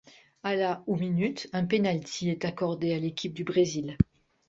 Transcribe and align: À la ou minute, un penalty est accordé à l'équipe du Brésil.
À 0.41 0.55
la 0.55 0.83
ou 0.87 0.95
minute, 0.95 1.47
un 1.53 1.63
penalty 1.67 2.31
est 2.31 2.43
accordé 2.43 2.95
à 2.95 2.97
l'équipe 2.97 3.35
du 3.35 3.43
Brésil. 3.43 3.97